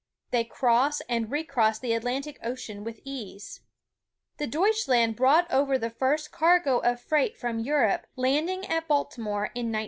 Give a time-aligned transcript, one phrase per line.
[0.31, 3.61] They cross and re cross the Atlantic Ocean with ease.
[4.37, 9.69] The Deutschland brought over the first cargo of freight from Europe, landing at Baltimore in
[9.71, 9.79] 1916.